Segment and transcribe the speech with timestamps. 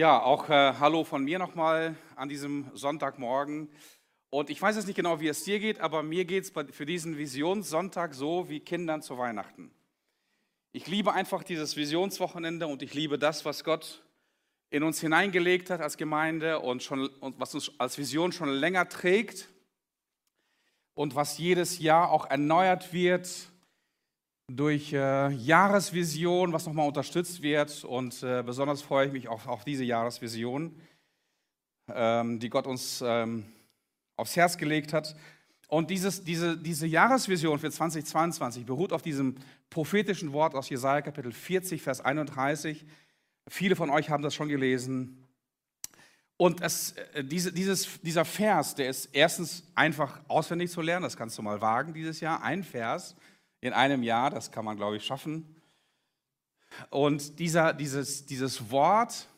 [0.00, 3.68] Ja, auch äh, Hallo von mir nochmal an diesem Sonntagmorgen.
[4.30, 6.86] Und ich weiß jetzt nicht genau, wie es dir geht, aber mir geht es für
[6.86, 9.70] diesen Visionssonntag so wie Kindern zu Weihnachten.
[10.72, 14.02] Ich liebe einfach dieses Visionswochenende und ich liebe das, was Gott
[14.70, 18.88] in uns hineingelegt hat als Gemeinde und, schon, und was uns als Vision schon länger
[18.88, 19.50] trägt
[20.94, 23.50] und was jedes Jahr auch erneuert wird
[24.56, 27.84] durch äh, Jahresvision, was nochmal unterstützt wird.
[27.84, 30.74] Und äh, besonders freue ich mich auch auf diese Jahresvision,
[31.92, 33.46] ähm, die Gott uns ähm,
[34.16, 35.16] aufs Herz gelegt hat.
[35.68, 39.36] Und dieses, diese, diese Jahresvision für 2022 beruht auf diesem
[39.70, 42.84] prophetischen Wort aus Jesaja Kapitel 40, Vers 31.
[43.46, 45.28] Viele von euch haben das schon gelesen.
[46.36, 51.16] Und es, äh, diese, dieses, dieser Vers, der ist erstens einfach auswendig zu lernen, das
[51.16, 53.14] kannst du mal wagen dieses Jahr, ein Vers
[53.60, 55.56] in einem Jahr, das kann man, glaube ich, schaffen.
[56.90, 59.28] Und dieser, dieses, dieses Wort,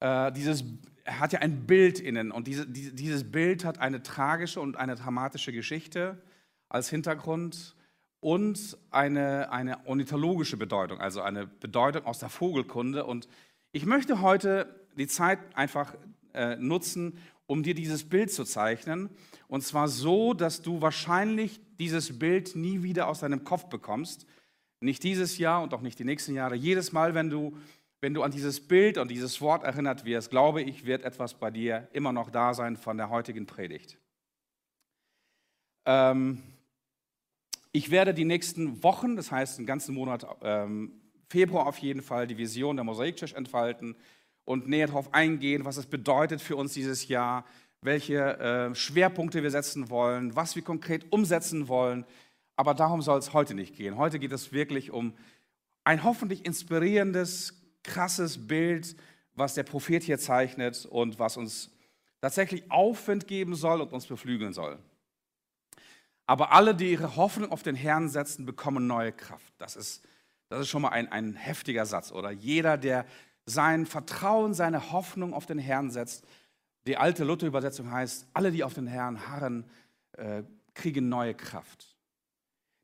[0.00, 0.64] äh, dieses,
[1.06, 5.52] hat ja ein Bild innen und diese, dieses Bild hat eine tragische und eine dramatische
[5.52, 6.20] Geschichte
[6.68, 7.74] als Hintergrund
[8.20, 13.06] und eine, eine ornithologische Bedeutung, also eine Bedeutung aus der Vogelkunde.
[13.06, 13.28] Und
[13.72, 15.94] ich möchte heute die Zeit einfach
[16.34, 19.10] äh, nutzen, um dir dieses Bild zu zeichnen.
[19.48, 24.26] Und zwar so, dass du wahrscheinlich dieses Bild nie wieder aus deinem Kopf bekommst.
[24.80, 26.54] Nicht dieses Jahr und auch nicht die nächsten Jahre.
[26.54, 27.56] Jedes Mal, wenn du,
[28.00, 31.50] wenn du an dieses Bild und dieses Wort erinnert wirst, glaube ich, wird etwas bei
[31.50, 33.98] dir immer noch da sein von der heutigen Predigt.
[35.84, 36.42] Ähm,
[37.72, 42.26] ich werde die nächsten Wochen, das heißt den ganzen Monat ähm, Februar auf jeden Fall,
[42.26, 43.96] die Vision der Mosaikchurch entfalten
[44.50, 47.44] und näher darauf eingehen, was es bedeutet für uns dieses Jahr,
[47.82, 52.04] welche äh, Schwerpunkte wir setzen wollen, was wir konkret umsetzen wollen.
[52.56, 53.96] Aber darum soll es heute nicht gehen.
[53.96, 55.14] Heute geht es wirklich um
[55.84, 58.96] ein hoffentlich inspirierendes, krasses Bild,
[59.34, 61.70] was der Prophet hier zeichnet und was uns
[62.20, 64.80] tatsächlich Aufwind geben soll und uns beflügeln soll.
[66.26, 69.54] Aber alle, die ihre Hoffnung auf den Herrn setzen, bekommen neue Kraft.
[69.58, 70.04] Das ist,
[70.48, 72.32] das ist schon mal ein, ein heftiger Satz, oder?
[72.32, 73.06] Jeder, der
[73.50, 76.24] sein Vertrauen, seine Hoffnung auf den Herrn setzt,
[76.86, 79.64] die alte Luther-Übersetzung heißt, alle, die auf den Herrn harren,
[80.12, 80.42] äh,
[80.74, 81.96] kriegen neue Kraft.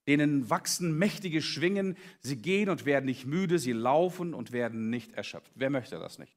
[0.06, 5.14] Denen wachsen mächtige Schwingen, sie gehen und werden nicht müde, sie laufen und werden nicht
[5.14, 5.50] erschöpft.
[5.54, 6.36] Wer möchte das nicht?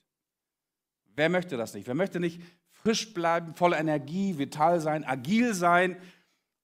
[1.16, 1.86] Wer möchte das nicht?
[1.86, 5.98] Wer möchte nicht frisch bleiben, voller Energie, vital sein, agil sein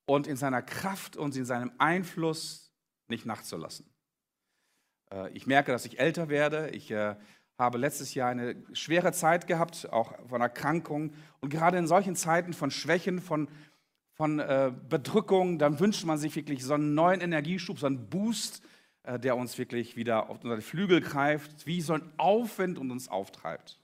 [0.06, 2.72] und in seiner Kraft und in seinem Einfluss
[3.08, 3.86] nicht nachzulassen?
[5.12, 6.70] Äh, ich merke, dass ich älter werde.
[6.70, 7.16] Ich äh,
[7.58, 11.14] habe letztes Jahr eine schwere Zeit gehabt, auch von Erkrankungen.
[11.40, 13.48] Und gerade in solchen Zeiten von Schwächen, von,
[14.14, 18.62] von äh, Bedrückung, dann wünscht man sich wirklich so einen neuen Energieschub, so einen Boost,
[19.04, 23.08] äh, der uns wirklich wieder auf unsere Flügel greift, wie so ein Aufwind und uns
[23.08, 23.80] auftreibt.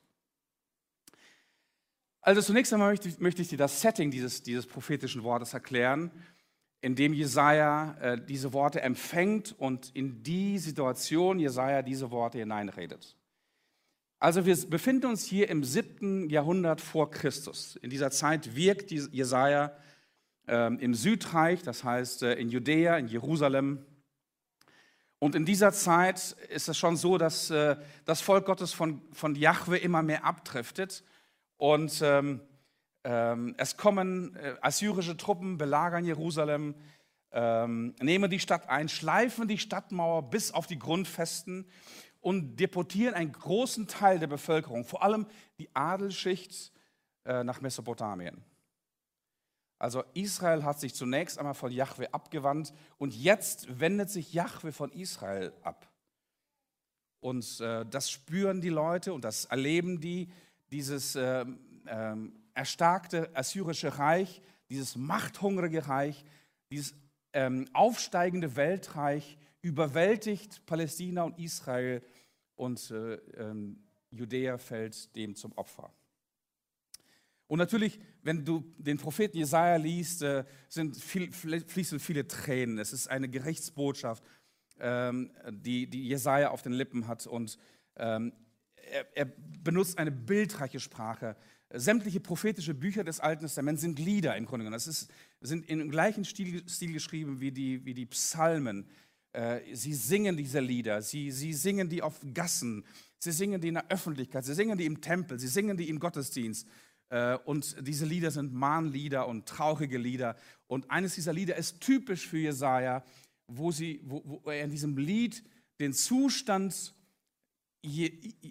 [2.21, 6.11] Also zunächst einmal möchte möchte ich dir das Setting dieses, dieses prophetischen Wortes erklären,
[6.81, 13.15] in dem Jesaja äh, diese Worte empfängt und in die Situation Jesaja diese Worte hineinredet.
[14.21, 17.75] Also wir befinden uns hier im siebten Jahrhundert vor Christus.
[17.77, 19.75] In dieser Zeit wirkt Jesaja
[20.47, 23.83] äh, im Südreich, das heißt äh, in Judäa, in Jerusalem.
[25.17, 29.33] Und in dieser Zeit ist es schon so, dass äh, das Volk Gottes von, von
[29.33, 31.03] Jahwe immer mehr abdriftet.
[31.57, 32.41] Und ähm,
[33.03, 36.75] ähm, es kommen äh, assyrische Truppen, belagern Jerusalem,
[37.31, 41.65] ähm, nehmen die Stadt ein, schleifen die Stadtmauer bis auf die Grundfesten
[42.21, 45.27] und deportieren einen großen Teil der Bevölkerung, vor allem
[45.59, 46.71] die Adelsschicht,
[47.25, 48.43] äh, nach Mesopotamien.
[49.77, 54.91] Also Israel hat sich zunächst einmal von Jahwe abgewandt und jetzt wendet sich Jahwe von
[54.91, 55.91] Israel ab.
[57.19, 60.31] Und äh, das spüren die Leute und das erleben die,
[60.71, 61.45] dieses äh,
[61.85, 62.15] äh,
[62.53, 66.25] erstarkte assyrische Reich, dieses machthungrige Reich,
[66.71, 66.95] dieses
[67.33, 72.01] ähm, aufsteigende Weltreich überwältigt Palästina und Israel
[72.55, 75.94] und äh, ähm, Judäa fällt dem zum Opfer.
[77.47, 82.77] Und natürlich, wenn du den Propheten Jesaja liest, äh, sind viel, fließen viele Tränen.
[82.77, 84.24] Es ist eine Gerichtsbotschaft,
[84.80, 87.27] ähm, die, die Jesaja auf den Lippen hat.
[87.27, 87.57] Und
[87.97, 88.31] ähm,
[88.75, 91.36] er, er, benutzt eine bildreiche Sprache.
[91.74, 94.77] Sämtliche prophetische Bücher des Alten Testaments sind Lieder im Grunde genommen.
[94.77, 98.88] Das ist, sind im gleichen Stil, Stil geschrieben wie die, wie die Psalmen.
[99.33, 102.86] Äh, sie singen diese Lieder, sie, sie singen die auf Gassen,
[103.18, 106.00] sie singen die in der Öffentlichkeit, sie singen die im Tempel, sie singen die im
[106.00, 106.68] Gottesdienst.
[107.10, 110.36] Äh, und diese Lieder sind Mahnlieder und traurige Lieder.
[110.68, 113.04] Und eines dieser Lieder ist typisch für Jesaja,
[113.48, 115.44] wo, sie, wo, wo er in diesem Lied
[115.80, 116.94] den Zustand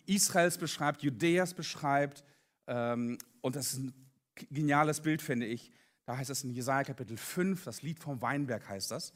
[0.06, 2.24] Israels beschreibt, Judäas beschreibt.
[2.66, 3.94] Ähm, und das ist ein
[4.50, 5.70] geniales Bild, finde ich.
[6.04, 9.12] Da heißt es in Jesaja Kapitel 5, das Lied vom Weinberg heißt das.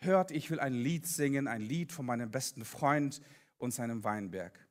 [0.00, 3.20] Hört, ich will ein Lied singen, ein Lied von meinem besten Freund
[3.58, 4.68] und seinem Weinberg.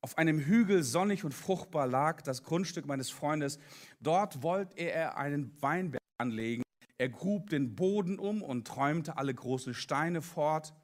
[0.00, 3.58] Auf einem Hügel sonnig und fruchtbar lag das Grundstück meines Freundes.
[4.00, 6.62] Dort wollte er einen Weinberg anlegen.
[6.98, 10.74] Er grub den Boden um und träumte alle großen Steine fort.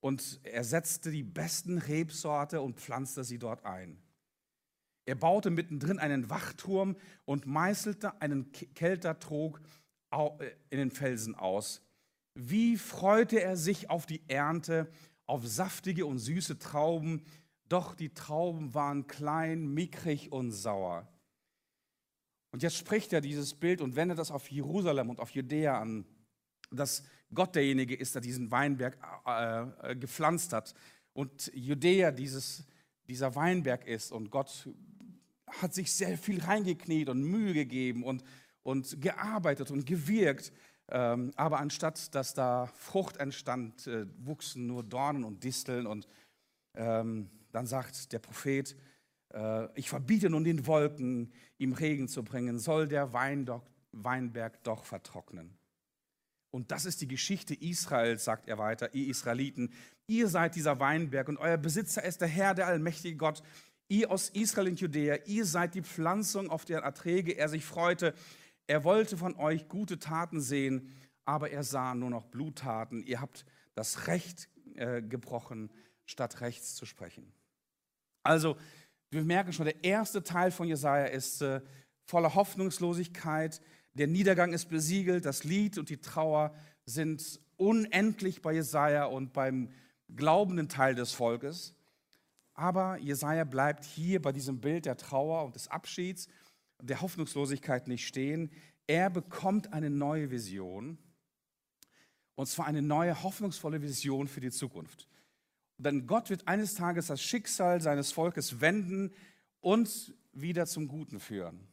[0.00, 4.00] Und er setzte die besten Rebsorte und pflanzte sie dort ein.
[5.06, 9.60] Er baute mittendrin einen Wachturm und meißelte einen Keltertrog
[10.10, 11.85] äh, in den Felsen aus.
[12.36, 14.90] Wie freute er sich auf die Ernte,
[15.24, 17.24] auf saftige und süße Trauben,
[17.68, 21.08] doch die Trauben waren klein, mickrig und sauer.
[22.52, 26.06] Und jetzt spricht er dieses Bild und wendet das auf Jerusalem und auf Judäa an,
[26.70, 27.02] dass
[27.34, 30.74] Gott derjenige ist, der diesen Weinberg äh, äh, gepflanzt hat
[31.12, 32.66] und Judäa dieses,
[33.08, 34.68] dieser Weinberg ist und Gott
[35.46, 38.22] hat sich sehr viel reingekniet und Mühe gegeben und,
[38.62, 40.52] und gearbeitet und gewirkt.
[40.88, 46.06] Ähm, aber anstatt dass da Frucht entstand, äh, wuchsen nur Dornen und Disteln und
[46.74, 48.76] ähm, dann sagt der Prophet,
[49.32, 55.56] äh, ich verbiete nun den Wolken, ihm Regen zu bringen, soll der Weinberg doch vertrocknen.
[56.50, 59.72] Und das ist die Geschichte Israels, sagt er weiter, ihr Israeliten.
[60.06, 63.42] Ihr seid dieser Weinberg und euer Besitzer ist der Herr, der allmächtige Gott.
[63.88, 68.14] Ihr aus Israel und Judäa, ihr seid die Pflanzung, auf deren Erträge er sich freute.
[68.66, 70.92] Er wollte von euch gute Taten sehen,
[71.24, 73.02] aber er sah nur noch Bluttaten.
[73.04, 75.70] Ihr habt das Recht äh, gebrochen,
[76.04, 77.32] statt rechts zu sprechen.
[78.22, 78.56] Also,
[79.10, 81.60] wir merken schon, der erste Teil von Jesaja ist äh,
[82.04, 83.60] voller Hoffnungslosigkeit.
[83.94, 86.54] Der Niedergang ist besiegelt, das Lied und die Trauer
[86.84, 89.70] sind unendlich bei Jesaja und beim
[90.14, 91.74] glaubenden Teil des Volkes.
[92.54, 96.28] Aber Jesaja bleibt hier bei diesem Bild der Trauer und des Abschieds,
[96.80, 98.50] der Hoffnungslosigkeit nicht stehen.
[98.86, 100.98] Er bekommt eine neue Vision.
[102.34, 105.08] Und zwar eine neue, hoffnungsvolle Vision für die Zukunft.
[105.78, 109.12] Denn Gott wird eines Tages das Schicksal seines Volkes wenden
[109.60, 111.66] und wieder zum Guten führen.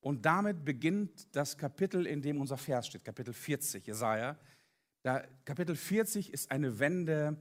[0.00, 4.38] Und damit beginnt das Kapitel, in dem unser Vers steht, Kapitel 40, Jesaja.
[5.02, 7.36] Da, Kapitel 40 ist eine Wende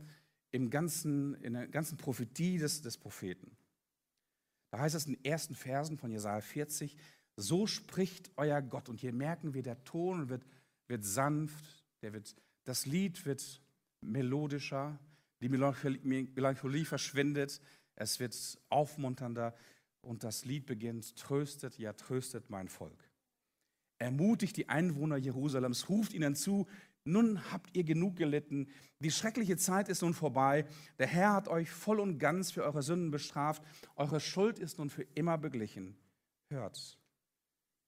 [0.52, 3.56] im ganzen, in der ganzen Prophetie des, des Propheten.
[4.70, 6.98] Da heißt es in den ersten Versen von Jesaja 40,
[7.36, 8.90] so spricht euer Gott.
[8.90, 10.46] Und hier merken wir, der Ton wird,
[10.88, 13.62] wird sanft, der wird, das Lied wird
[14.02, 15.00] melodischer,
[15.42, 17.62] die Melancholie verschwindet,
[17.96, 18.36] es wird
[18.70, 19.56] aufmunternder
[20.02, 23.10] und das Lied beginnt, tröstet, ja tröstet mein Volk.
[24.00, 26.68] Ermutigt die Einwohner Jerusalems, ruft ihnen zu,
[27.08, 28.68] nun habt ihr genug gelitten,
[29.00, 30.66] die schreckliche Zeit ist nun vorbei,
[31.00, 33.64] der Herr hat euch voll und ganz für eure Sünden bestraft,
[33.96, 35.96] eure Schuld ist nun für immer beglichen.
[36.50, 36.98] Hört,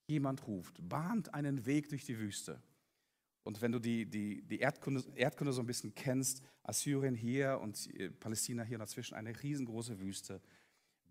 [0.07, 2.61] jemand ruft, bahnt einen Weg durch die Wüste.
[3.43, 7.89] Und wenn du die, die, die Erdkunde, Erdkunde so ein bisschen kennst, Assyrien hier und
[8.19, 10.41] Palästina hier dazwischen, eine riesengroße Wüste,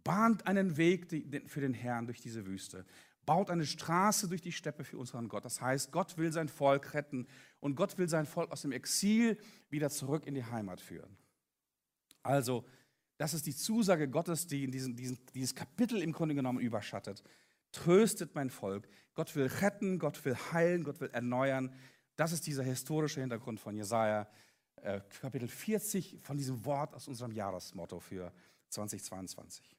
[0.05, 1.09] bahnt einen Weg
[1.47, 2.87] für den Herrn durch diese Wüste
[3.29, 5.45] baut eine Straße durch die Steppe für unseren Gott.
[5.45, 7.27] Das heißt, Gott will sein Volk retten
[7.61, 9.37] und Gott will sein Volk aus dem Exil
[9.69, 11.15] wieder zurück in die Heimat führen.
[12.23, 12.65] Also,
[13.19, 17.23] das ist die Zusage Gottes, die in diesen, diesen, dieses Kapitel im Grunde genommen überschattet.
[17.71, 18.89] Tröstet mein Volk.
[19.13, 21.75] Gott will retten, Gott will heilen, Gott will erneuern.
[22.17, 24.27] Das ist dieser historische Hintergrund von Jesaja,
[24.77, 28.33] äh, Kapitel 40, von diesem Wort aus unserem Jahresmotto für
[28.71, 29.78] 2022.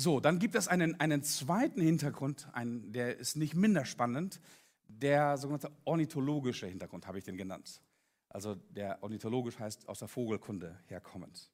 [0.00, 4.40] So, dann gibt es einen, einen zweiten Hintergrund, einen, der ist nicht minder spannend,
[4.86, 7.82] der sogenannte ornithologische Hintergrund habe ich den genannt.
[8.28, 11.50] Also der ornithologisch heißt aus der Vogelkunde herkommend.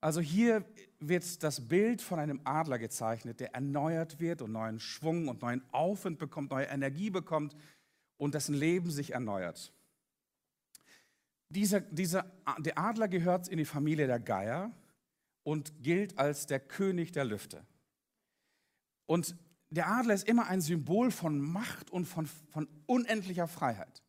[0.00, 0.64] Also hier
[0.98, 5.62] wird das Bild von einem Adler gezeichnet, der erneuert wird und neuen Schwung und neuen
[5.70, 7.54] Aufwind bekommt, neue Energie bekommt
[8.16, 9.72] und dessen Leben sich erneuert.
[11.50, 12.24] Dieser, dieser,
[12.58, 14.72] der Adler gehört in die Familie der Geier
[15.46, 17.64] und gilt als der König der Lüfte.
[19.06, 19.36] Und
[19.70, 24.02] der Adler ist immer ein Symbol von Macht und von, von unendlicher Freiheit.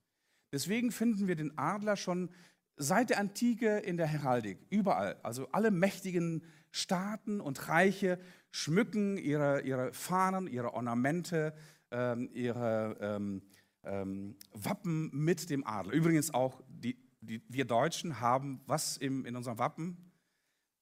[0.51, 2.31] Deswegen finden wir den Adler schon
[2.75, 5.19] seit der Antike in der Heraldik, überall.
[5.21, 8.17] Also alle mächtigen Staaten und Reiche
[8.49, 11.53] schmücken ihre, ihre Fahnen, ihre Ornamente,
[11.91, 13.43] ähm, ihre ähm,
[13.83, 15.93] ähm, Wappen mit dem Adler.
[15.93, 19.97] Übrigens auch die, die, wir Deutschen haben was im, in unserem Wappen?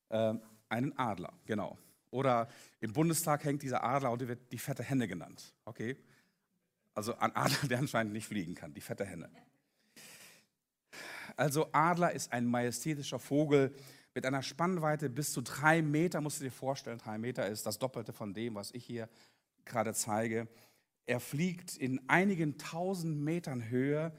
[0.09, 0.33] Äh,
[0.69, 1.77] einen Adler, genau.
[2.11, 2.47] Oder
[2.79, 5.53] im Bundestag hängt dieser Adler und die wird die fette Henne genannt.
[5.65, 5.97] Okay?
[6.93, 9.29] Also ein Adler, der anscheinend nicht fliegen kann, die fette Henne.
[11.35, 13.75] Also Adler ist ein majestätischer Vogel
[14.13, 17.77] mit einer Spannweite bis zu drei Meter, musst du dir vorstellen, drei Meter ist das
[17.77, 19.09] Doppelte von dem, was ich hier
[19.65, 20.47] gerade zeige.
[21.05, 24.13] Er fliegt in einigen tausend Metern Höhe,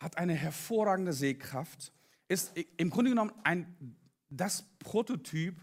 [0.00, 1.92] hat eine hervorragende Sehkraft,
[2.28, 3.96] ist im Grunde genommen ein,
[4.30, 5.60] das Prototyp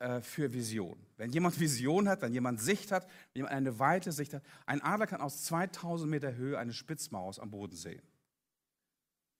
[0.00, 0.98] äh, für Vision.
[1.16, 4.82] Wenn jemand Vision hat, wenn jemand Sicht hat, wenn jemand eine weite Sicht hat, ein
[4.82, 8.02] Adler kann aus 2000 Meter Höhe eine Spitzmaus am Boden sehen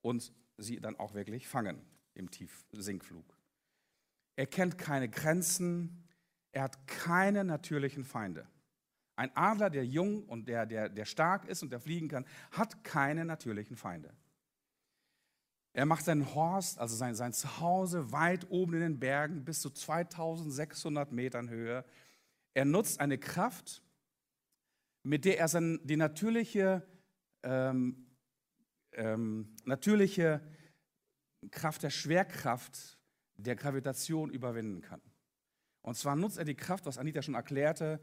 [0.02, 1.84] und sie dann auch wirklich fangen
[2.14, 3.37] im Tiefsinkflug.
[4.37, 6.04] Er kennt keine Grenzen,
[6.52, 8.46] er hat keine natürlichen Feinde.
[9.16, 12.82] Ein Adler, der jung und der, der, der stark ist und der fliegen kann, hat
[12.84, 14.12] keine natürlichen Feinde.
[15.75, 19.71] Er macht seinen Horst, also sein, sein Zuhause, weit oben in den Bergen, bis zu
[19.71, 21.85] 2600 Metern Höhe.
[22.54, 23.83] Er nutzt eine Kraft,
[25.02, 26.87] mit der er sein, die natürliche,
[27.43, 28.07] ähm,
[28.93, 30.40] ähm, natürliche
[31.50, 32.97] Kraft der Schwerkraft,
[33.37, 35.02] der Gravitation überwinden kann.
[35.83, 38.00] Und zwar nutzt er die Kraft, was Anita schon erklärte,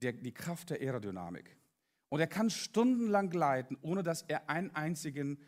[0.00, 1.54] der, die Kraft der Aerodynamik.
[2.08, 5.38] Und er kann stundenlang gleiten, ohne dass er einen einzigen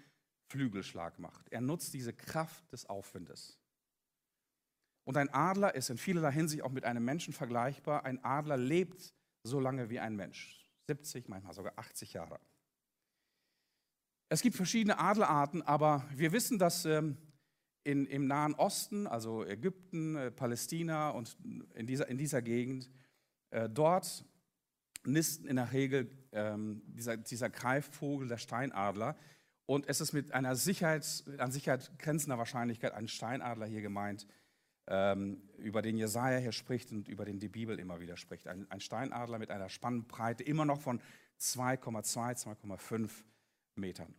[0.52, 1.48] Flügelschlag macht.
[1.50, 3.58] Er nutzt diese Kraft des Aufwindes.
[5.04, 8.04] Und ein Adler ist in vielerlei Hinsicht auch mit einem Menschen vergleichbar.
[8.04, 10.68] Ein Adler lebt so lange wie ein Mensch.
[10.88, 12.38] 70, manchmal sogar 80 Jahre.
[14.28, 17.16] Es gibt verschiedene Adlerarten, aber wir wissen, dass ähm,
[17.84, 21.36] in, im Nahen Osten, also Ägypten, äh, Palästina und
[21.74, 22.90] in dieser, in dieser Gegend,
[23.50, 24.24] äh, dort
[25.04, 29.16] nisten in der Regel ähm, dieser, dieser Greifvogel, der Steinadler.
[29.66, 34.26] Und es ist mit einer Sicherheit, an Sicherheit grenzender Wahrscheinlichkeit ein Steinadler hier gemeint,
[34.88, 38.48] ähm, über den Jesaja hier spricht und über den die Bibel immer wieder spricht.
[38.48, 41.00] Ein, ein Steinadler mit einer Spannbreite immer noch von
[41.40, 43.10] 2,2, 2,5
[43.76, 44.14] Metern.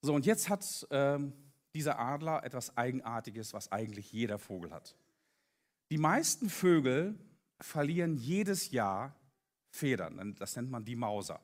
[0.00, 1.32] So, und jetzt hat ähm,
[1.74, 4.96] dieser Adler etwas Eigenartiges, was eigentlich jeder Vogel hat.
[5.90, 7.18] Die meisten Vögel
[7.60, 9.14] verlieren jedes Jahr
[9.70, 10.34] Federn.
[10.38, 11.40] Das nennt man die Mauser.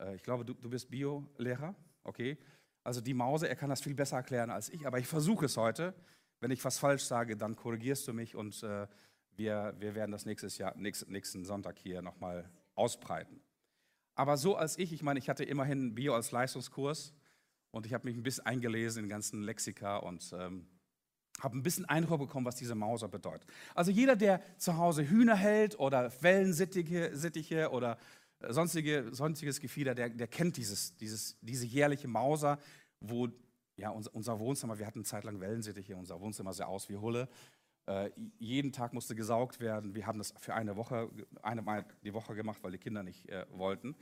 [0.00, 1.74] Äh, ich glaube, du, du bist Biolehrer,
[2.04, 2.38] okay?
[2.84, 5.56] Also die Mauser, er kann das viel besser erklären als ich, aber ich versuche es
[5.56, 5.94] heute.
[6.40, 8.86] Wenn ich was falsch sage, dann korrigierst du mich und äh,
[9.36, 13.40] wir, wir werden das nächstes Jahr, nächsten, nächsten Sonntag hier nochmal ausbreiten.
[14.14, 17.12] Aber so als ich, ich meine, ich hatte immerhin Bio als Leistungskurs
[17.70, 20.66] und ich habe mich ein bisschen eingelesen in den ganzen Lexika und ähm,
[21.40, 23.48] habe ein bisschen Eindruck bekommen, was diese Mauser bedeutet.
[23.74, 27.98] Also jeder, der zu Hause Hühner hält oder Wellensittiche oder
[28.48, 32.58] sonstige, sonstiges Gefieder, der, der kennt dieses, dieses, diese jährliche Mauser,
[33.00, 33.28] wo
[33.76, 36.96] ja, unser, unser Wohnzimmer, wir hatten eine Zeit lang Wellensittiche, unser Wohnzimmer sah aus wie
[36.96, 37.28] Hulle.
[37.86, 39.94] Äh, jeden Tag musste gesaugt werden.
[39.94, 41.08] Wir haben das für eine Woche,
[41.42, 43.94] eine Mal die Woche gemacht, weil die Kinder nicht äh, wollten.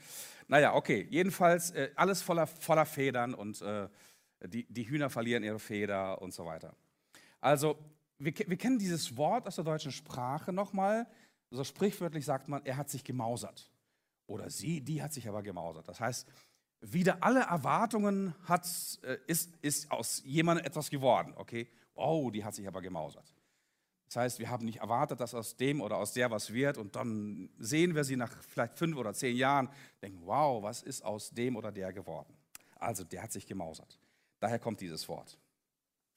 [0.49, 3.89] Naja, okay, jedenfalls äh, alles voller, voller Federn und äh,
[4.47, 6.75] die, die Hühner verlieren ihre Feder und so weiter.
[7.41, 7.77] Also,
[8.19, 11.07] wir, wir kennen dieses Wort aus der deutschen Sprache nochmal.
[11.51, 13.71] So sprichwörtlich sagt man, er hat sich gemausert.
[14.27, 15.89] Oder sie, die hat sich aber gemausert.
[15.89, 16.27] Das heißt,
[16.81, 18.67] wieder alle Erwartungen hat,
[19.03, 21.33] äh, ist, ist aus jemandem etwas geworden.
[21.37, 23.35] Okay, wow, die hat sich aber gemausert.
[24.07, 26.95] Das heißt, wir haben nicht erwartet, dass aus dem oder aus der was wird und
[26.95, 29.69] dann sehen wir sie nach vielleicht fünf oder zehn Jahren,
[30.03, 32.37] denken, wow, was ist aus dem oder der geworden?
[32.77, 33.99] Also, der hat sich gemausert.
[34.41, 35.39] Daher kommt dieses Wort.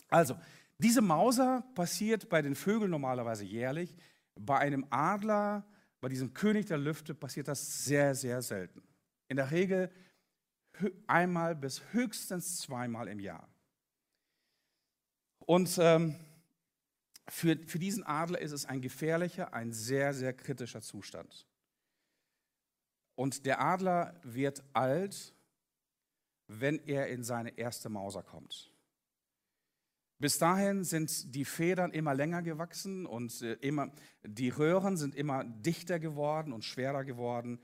[0.09, 0.37] Also,
[0.77, 3.95] diese Mauser passiert bei den Vögeln normalerweise jährlich.
[4.35, 5.65] Bei einem Adler,
[6.07, 8.81] bei diesem König der Lüfte, passiert das sehr, sehr selten.
[9.27, 9.91] In der Regel
[11.05, 13.49] einmal bis höchstens zweimal im Jahr.
[15.39, 16.15] Und ähm,
[17.27, 21.45] für, für diesen Adler ist es ein gefährlicher, ein sehr, sehr kritischer Zustand.
[23.15, 25.35] Und der Adler wird alt,
[26.47, 28.71] wenn er in seine erste Mauser kommt.
[30.19, 33.91] Bis dahin sind die Federn immer länger gewachsen und äh, immer,
[34.25, 37.59] die Röhren sind immer dichter geworden und schwerer geworden.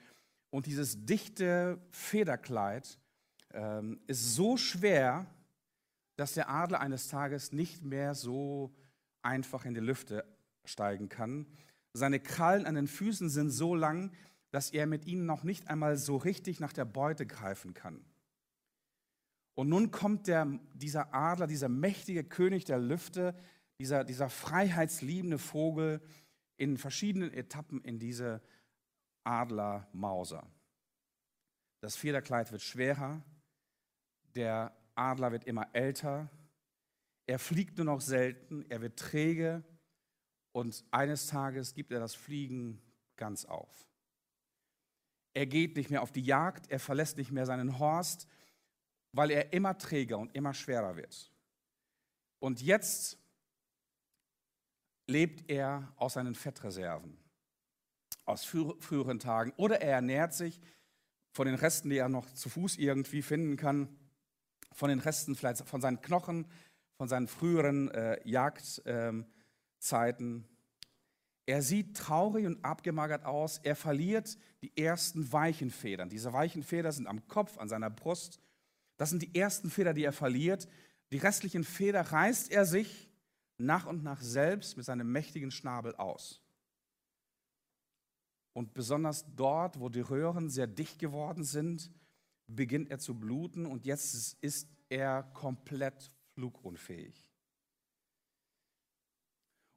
[0.51, 2.99] Und dieses dichte Federkleid
[3.53, 5.25] ähm, ist so schwer,
[6.15, 8.71] dass der Adler eines Tages nicht mehr so
[9.23, 10.23] einfach in die Lüfte
[10.63, 11.47] steigen kann.
[11.93, 14.11] Seine Krallen an den Füßen sind so lang,
[14.51, 18.05] dass er mit ihnen noch nicht einmal so richtig nach der Beute greifen kann.
[19.55, 23.35] Und nun kommt der, dieser Adler, dieser mächtige König der Lüfte,
[23.79, 26.01] dieser, dieser freiheitsliebende Vogel
[26.57, 28.41] in verschiedenen Etappen in diese
[29.23, 30.47] Adlermauser.
[31.81, 33.21] Das Federkleid wird schwerer,
[34.35, 36.29] der Adler wird immer älter,
[37.25, 39.63] er fliegt nur noch selten, er wird träge
[40.51, 42.81] und eines Tages gibt er das Fliegen
[43.15, 43.87] ganz auf.
[45.33, 48.27] Er geht nicht mehr auf die Jagd, er verlässt nicht mehr seinen Horst,
[49.13, 51.31] weil er immer träger und immer schwerer wird.
[52.39, 53.17] Und jetzt
[55.07, 57.17] lebt er aus seinen Fettreserven,
[58.25, 59.53] aus früheren Tagen.
[59.57, 60.59] Oder er ernährt sich
[61.31, 63.87] von den Resten, die er noch zu Fuß irgendwie finden kann,
[64.71, 66.47] von den Resten vielleicht von seinen Knochen,
[66.97, 69.27] von seinen früheren äh, Jagdzeiten.
[71.45, 73.59] Er sieht traurig und abgemagert aus.
[73.59, 76.09] Er verliert die ersten weichen Federn.
[76.09, 78.39] Diese weichen Federn sind am Kopf, an seiner Brust.
[78.97, 80.67] Das sind die ersten Federn, die er verliert.
[81.11, 83.09] Die restlichen Federn reißt er sich
[83.57, 86.41] nach und nach selbst mit seinem mächtigen Schnabel aus.
[88.53, 91.91] Und besonders dort, wo die Röhren sehr dicht geworden sind,
[92.47, 97.27] beginnt er zu bluten und jetzt ist er komplett flugunfähig.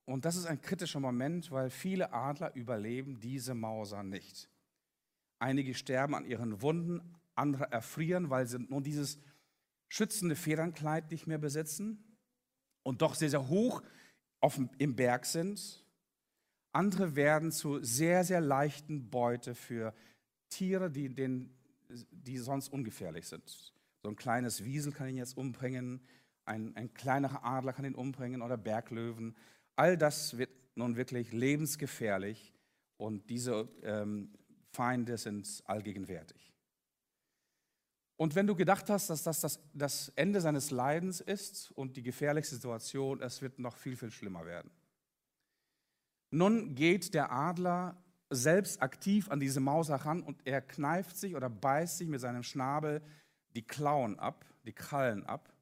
[0.05, 4.49] Und das ist ein kritischer Moment, weil viele Adler überleben diese Mauser nicht.
[5.39, 7.01] Einige sterben an ihren Wunden,
[7.37, 9.19] andere erfrieren, weil sie nun dieses
[9.89, 12.19] schützende Federnkleid nicht mehr besitzen
[12.83, 13.83] und doch sehr, sehr hoch
[14.41, 15.85] auf, im Berg sind.
[16.73, 19.95] Andere werden zu sehr, sehr leichten Beute für
[20.49, 21.55] Tiere, die, den,
[22.11, 23.73] die sonst ungefährlich sind.
[24.03, 26.01] So ein kleines Wiesel kann ihn jetzt umbringen,
[26.45, 29.37] ein, ein kleinerer Adler kann ihn umbringen oder Berglöwen.
[29.75, 32.53] All das wird nun wirklich lebensgefährlich
[32.99, 34.31] und diese ähm,
[34.71, 36.56] Feinde sind allgegenwärtig.
[38.17, 42.03] Und wenn du gedacht hast, dass das, das das Ende seines Leidens ist und die
[42.03, 44.71] gefährlichste Situation, es wird noch viel, viel schlimmer werden.
[46.31, 47.97] Nun geht der Adler
[48.31, 52.43] selbst aktiv an diese Maus heran und er kneift sich oder beißt sich mit seinem
[52.43, 53.03] Schnabel
[53.55, 55.53] die Klauen ab, die Krallen ab.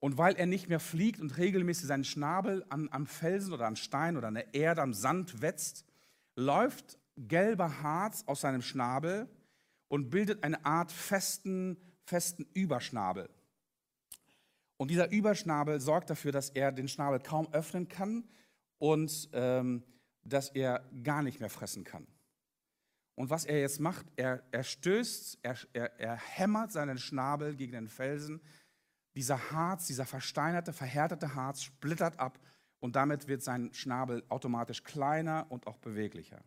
[0.00, 3.76] Und weil er nicht mehr fliegt und regelmäßig seinen Schnabel an, am Felsen oder an
[3.76, 5.84] Stein oder an der Erde, am Sand wetzt,
[6.36, 9.28] läuft gelber Harz aus seinem Schnabel
[9.88, 13.28] und bildet eine Art festen, festen Überschnabel.
[14.76, 18.28] Und dieser Überschnabel sorgt dafür, dass er den Schnabel kaum öffnen kann
[18.78, 19.82] und ähm,
[20.22, 22.06] dass er gar nicht mehr fressen kann.
[23.14, 27.72] Und was er jetzt macht, er, er stößt, er, er, er hämmert seinen Schnabel gegen
[27.72, 28.40] den Felsen.
[29.16, 32.38] Dieser Harz, dieser versteinerte, verhärtete Harz splittert ab
[32.78, 36.44] und damit wird sein Schnabel automatisch kleiner und auch beweglicher.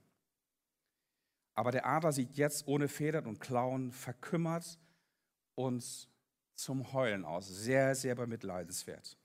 [1.61, 4.79] Aber der Adler sieht jetzt ohne Federn und Klauen verkümmert
[5.53, 6.09] und
[6.55, 7.47] zum Heulen aus.
[7.49, 9.15] Sehr, sehr bemitleidenswert.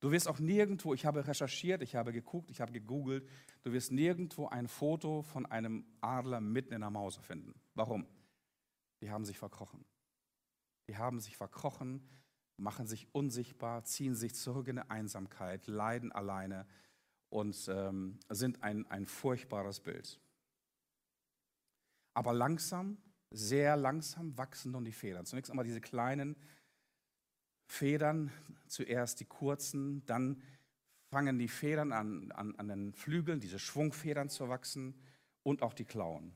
[0.00, 3.26] Du wirst auch nirgendwo, ich habe recherchiert, ich habe geguckt, ich habe gegoogelt,
[3.62, 7.58] du wirst nirgendwo ein Foto von einem Adler mitten in der Mauser finden.
[7.74, 8.06] Warum?
[9.00, 9.86] Die haben sich verkrochen.
[10.90, 12.06] Die haben sich verkrochen,
[12.58, 16.66] machen sich unsichtbar, ziehen sich zurück in der Einsamkeit, leiden alleine
[17.30, 20.20] und ähm, sind ein, ein furchtbares Bild.
[22.16, 22.96] Aber langsam,
[23.30, 25.26] sehr langsam wachsen nun die Federn.
[25.26, 26.34] Zunächst einmal diese kleinen
[27.66, 28.32] Federn,
[28.68, 30.42] zuerst die kurzen, dann
[31.10, 34.98] fangen die Federn an, an, an den Flügeln, diese Schwungfedern zu wachsen
[35.42, 36.32] und auch die Klauen.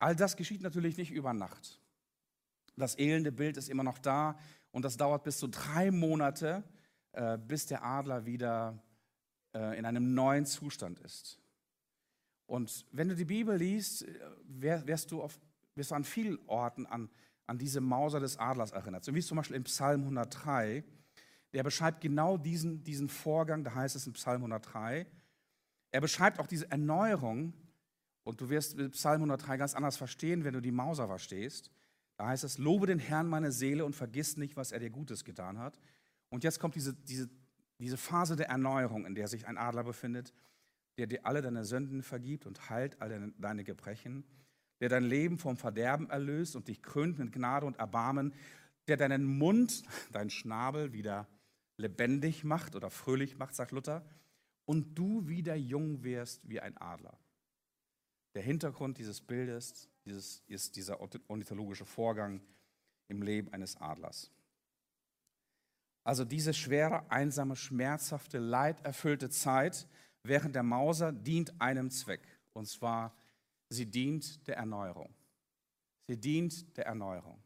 [0.00, 1.80] All das geschieht natürlich nicht über Nacht.
[2.74, 4.36] Das elende Bild ist immer noch da
[4.72, 6.64] und das dauert bis zu drei Monate,
[7.12, 8.82] äh, bis der Adler wieder
[9.54, 11.38] äh, in einem neuen Zustand ist.
[12.48, 15.38] Und wenn du die Bibel liest, äh, wirst du, auf,
[15.74, 17.10] wirst du an vielen Orten an,
[17.46, 19.04] an diese Mauser des Adlers erinnert.
[19.04, 20.82] So wie zum Beispiel im Psalm 103,
[21.52, 25.06] der beschreibt genau diesen, diesen Vorgang, da heißt es im Psalm 103.
[25.92, 27.52] Er beschreibt auch diese Erneuerung,
[28.24, 31.70] und du wirst Psalm 103 ganz anders verstehen, wenn du die Mauser verstehst.
[32.16, 35.24] Da heißt es, lobe den Herrn meine Seele und vergiss nicht, was er dir Gutes
[35.24, 35.78] getan hat.
[36.28, 37.28] Und jetzt kommt diese, diese,
[37.78, 40.32] diese Phase der Erneuerung, in der sich ein Adler befindet
[40.98, 44.24] der dir alle deine Sünden vergibt und heilt alle deine Gebrechen,
[44.80, 48.34] der dein Leben vom Verderben erlöst und dich krönt mit Gnade und Erbarmen,
[48.88, 51.28] der deinen Mund, deinen Schnabel wieder
[51.76, 54.04] lebendig macht oder fröhlich macht, sagt Luther,
[54.64, 57.16] und du wieder jung wirst wie ein Adler.
[58.34, 62.40] Der Hintergrund dieses Bildes dieses, ist dieser ornithologische Vorgang
[63.08, 64.30] im Leben eines Adlers.
[66.04, 69.86] Also diese schwere, einsame, schmerzhafte, leiderfüllte Zeit,
[70.22, 72.22] während der Mauser dient einem Zweck.
[72.52, 73.14] Und zwar,
[73.68, 75.14] sie dient der Erneuerung.
[76.06, 77.42] Sie dient der Erneuerung.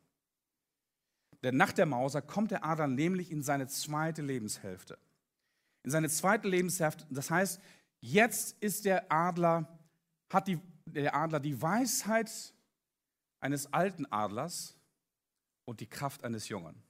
[1.43, 4.99] Denn nach der Mauser kommt der Adler nämlich in seine zweite Lebenshälfte.
[5.83, 7.61] In seine zweite Lebenshälfte, das heißt,
[8.01, 9.67] jetzt ist der Adler,
[10.31, 12.31] hat die, der Adler die Weisheit
[13.41, 14.77] eines alten Adlers
[15.65, 16.81] und die Kraft eines Jungen.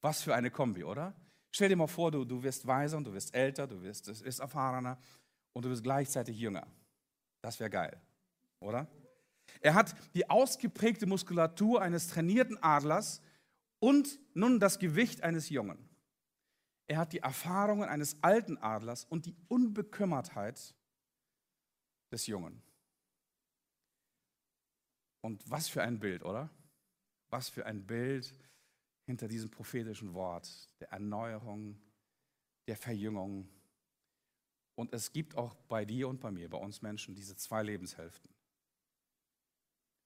[0.00, 1.14] Was für eine Kombi, oder?
[1.56, 4.40] Stell dir mal vor, du, du wirst weiser und du wirst älter, du wirst, wirst
[4.40, 4.98] erfahrener
[5.54, 6.66] und du bist gleichzeitig jünger.
[7.40, 7.98] Das wäre geil,
[8.60, 8.86] oder?
[9.62, 13.22] Er hat die ausgeprägte Muskulatur eines trainierten Adlers
[13.78, 15.88] und nun das Gewicht eines Jungen.
[16.88, 20.74] Er hat die Erfahrungen eines alten Adlers und die Unbekümmertheit
[22.12, 22.62] des Jungen.
[25.22, 26.50] Und was für ein Bild, oder?
[27.30, 28.34] Was für ein Bild
[29.06, 31.78] hinter diesem prophetischen Wort der Erneuerung,
[32.66, 33.48] der Verjüngung.
[34.74, 38.30] Und es gibt auch bei dir und bei mir, bei uns Menschen, diese zwei Lebenshälften.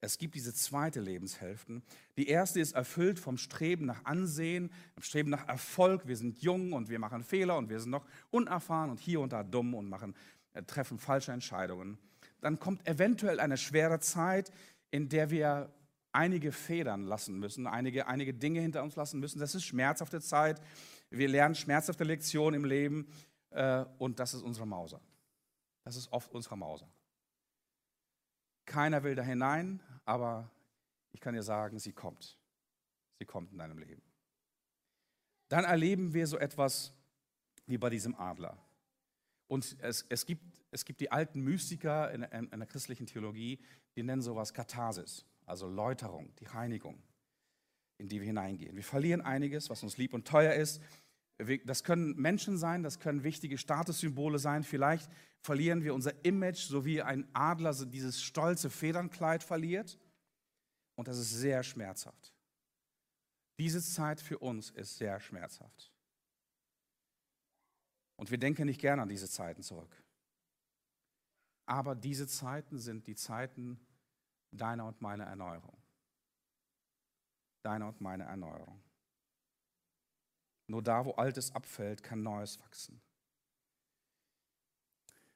[0.02, 1.82] Es gibt diese zweite Lebenshälfte.
[2.16, 6.06] Die erste ist erfüllt vom Streben nach Ansehen, vom Streben nach Erfolg.
[6.06, 9.32] Wir sind jung und wir machen Fehler und wir sind noch unerfahren und hier und
[9.32, 10.14] da dumm und machen,
[10.54, 11.98] äh, treffen falsche Entscheidungen.
[12.40, 14.50] Dann kommt eventuell eine schwere Zeit,
[14.90, 15.70] in der wir
[16.12, 19.38] einige Federn lassen müssen, einige, einige Dinge hinter uns lassen müssen.
[19.38, 20.60] Das ist schmerzhafte Zeit.
[21.10, 23.08] Wir lernen schmerzhafte Lektionen im Leben
[23.50, 25.00] äh, und das ist unsere Mauser.
[25.84, 26.88] Das ist oft unsere Mauser.
[28.66, 30.50] Keiner will da hinein, aber
[31.12, 32.38] ich kann dir sagen, sie kommt.
[33.18, 34.02] Sie kommt in deinem Leben.
[35.48, 36.92] Dann erleben wir so etwas
[37.66, 38.56] wie bei diesem Adler.
[39.48, 43.58] Und es, es, gibt, es gibt die alten Mystiker in, in, in der christlichen Theologie,
[43.96, 47.02] die nennen sowas Katharsis, also Läuterung, die Reinigung,
[47.98, 48.76] in die wir hineingehen.
[48.76, 50.80] Wir verlieren einiges, was uns lieb und teuer ist.
[51.64, 54.62] Das können Menschen sein, das können wichtige Statussymbole sein.
[54.62, 55.10] Vielleicht
[55.40, 59.98] verlieren wir unser Image, so wie ein Adler dieses stolze Federnkleid verliert.
[60.94, 62.34] Und das ist sehr schmerzhaft.
[63.58, 65.92] Diese Zeit für uns ist sehr schmerzhaft.
[68.16, 70.02] Und wir denken nicht gerne an diese Zeiten zurück.
[71.66, 73.80] Aber diese Zeiten sind die Zeiten
[74.50, 75.76] deiner und meiner Erneuerung.
[77.62, 78.82] Deiner und meiner Erneuerung.
[80.66, 83.00] Nur da, wo Altes abfällt, kann Neues wachsen.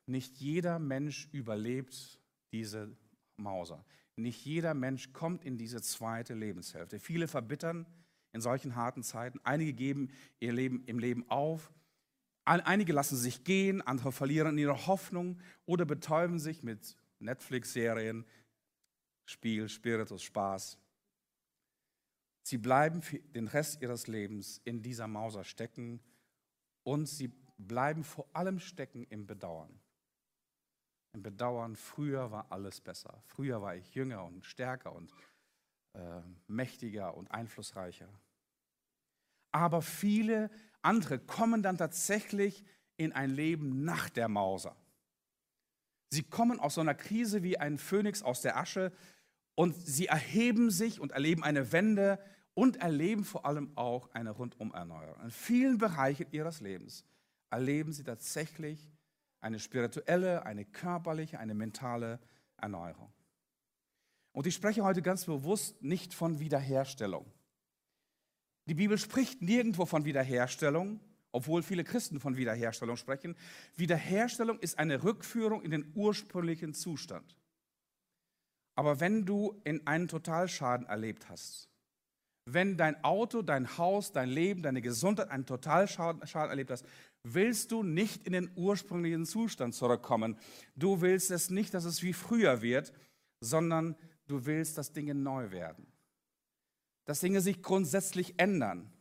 [0.07, 2.21] Nicht jeder Mensch überlebt
[2.53, 2.97] diese
[3.37, 3.85] Mauser.
[4.17, 7.01] Nicht jeder Mensch kommt in diese zweite Lebenshälfte.
[7.01, 7.87] Viele verbittern
[8.33, 9.41] in solchen harten Zeiten.
[9.43, 11.73] Einige geben ihr Leben im Leben auf.
[12.45, 18.27] Einige lassen sich gehen, andere verlieren ihre Hoffnung oder betäuben sich mit Netflix-Serien,
[19.25, 20.79] Spiel, Spiritus, Spaß.
[22.43, 26.01] Sie bleiben für den Rest ihres Lebens in dieser Mauser stecken
[26.83, 29.81] und sie bleiben vor allem stecken im Bedauern.
[31.15, 33.23] Im Bedauern, früher war alles besser.
[33.27, 35.13] Früher war ich jünger und stärker und
[35.95, 38.09] äh, mächtiger und einflussreicher.
[39.53, 40.51] Aber viele
[40.83, 42.65] andere kommen dann tatsächlich
[42.97, 44.77] in ein Leben nach der Mauser.
[46.11, 48.93] Sie kommen aus so einer Krise wie ein Phönix aus der Asche
[49.55, 52.19] und sie erheben sich und erleben eine Wende
[52.55, 55.23] und erleben vor allem auch eine Rundumerneuerung.
[55.23, 57.05] In vielen Bereichen ihres Lebens
[57.51, 58.91] erleben sie tatsächlich
[59.41, 62.19] eine spirituelle, eine körperliche, eine mentale
[62.57, 63.13] Erneuerung.
[64.33, 67.27] Und ich spreche heute ganz bewusst nicht von Wiederherstellung.
[68.67, 70.99] Die Bibel spricht nirgendwo von Wiederherstellung,
[71.31, 73.37] obwohl viele Christen von Wiederherstellung sprechen.
[73.77, 77.37] Wiederherstellung ist eine Rückführung in den ursprünglichen Zustand.
[78.75, 81.69] Aber wenn du in einen Totalschaden erlebt hast,
[82.47, 86.85] wenn dein Auto, dein Haus, dein Leben, deine Gesundheit einen Totalschaden erlebt hast,
[87.23, 90.37] willst du nicht in den ursprünglichen Zustand zurückkommen.
[90.77, 92.93] Du willst es nicht, dass es wie früher wird,
[93.41, 95.87] sondern du willst, dass Dinge neu werden.
[97.07, 98.93] Dass Dinge sich grundsätzlich ändern.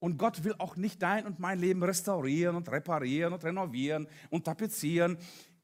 [0.00, 4.44] Und Gott will auch nicht dein und mein Leben restaurieren und reparieren und renovieren und
[4.44, 5.18] tapezieren.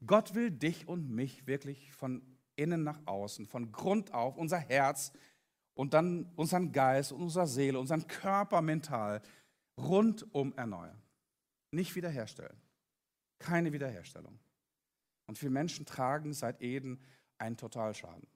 [0.05, 2.21] Gott will dich und mich wirklich von
[2.55, 5.11] innen nach außen, von Grund auf, unser Herz
[5.73, 9.21] und dann unseren Geist, unsere Seele, unseren Körper mental
[9.77, 11.01] rundum erneuern.
[11.71, 12.61] Nicht wiederherstellen.
[13.39, 14.39] Keine Wiederherstellung.
[15.27, 17.01] Und viele Menschen tragen seit Eden
[17.37, 18.27] einen Totalschaden.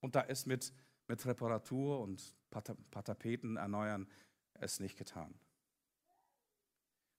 [0.00, 0.72] Und da ist mit,
[1.08, 4.06] mit Reparatur und paar Tapeten erneuern
[4.54, 5.34] es nicht getan.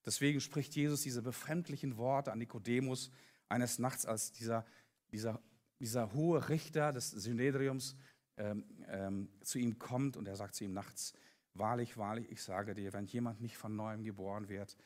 [0.04, 3.10] Deswegen spricht Jesus diese befremdlichen Worte an Nikodemus
[3.48, 4.64] eines Nachts, als dieser,
[5.10, 5.40] dieser
[5.80, 7.96] dieser hohe Richter des Synedriums
[8.36, 11.14] ähm, ähm, zu ihm kommt und er sagt zu ihm nachts,
[11.54, 14.76] wahrlich, wahrlich, ich sage dir, wenn jemand nicht von neuem geboren wird,